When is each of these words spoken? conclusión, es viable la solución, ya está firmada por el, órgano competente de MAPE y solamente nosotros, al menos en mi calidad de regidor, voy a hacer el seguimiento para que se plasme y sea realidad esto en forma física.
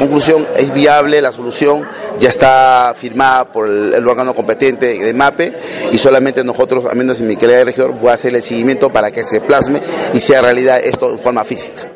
conclusión, 0.00 0.46
es 0.56 0.72
viable 0.72 1.20
la 1.20 1.30
solución, 1.30 1.86
ya 2.18 2.30
está 2.30 2.94
firmada 2.96 3.44
por 3.44 3.68
el, 3.68 4.08
órgano 4.08 4.34
competente 4.34 4.98
de 4.98 5.14
MAPE 5.14 5.56
y 5.92 5.98
solamente 5.98 6.42
nosotros, 6.42 6.86
al 6.86 6.96
menos 6.96 7.20
en 7.20 7.28
mi 7.28 7.36
calidad 7.36 7.58
de 7.58 7.64
regidor, 7.66 7.92
voy 7.92 8.10
a 8.10 8.14
hacer 8.14 8.34
el 8.34 8.42
seguimiento 8.42 8.90
para 8.90 9.10
que 9.10 9.24
se 9.24 9.40
plasme 9.40 9.80
y 10.14 10.20
sea 10.20 10.40
realidad 10.40 10.80
esto 10.82 11.10
en 11.10 11.18
forma 11.18 11.44
física. 11.44 11.89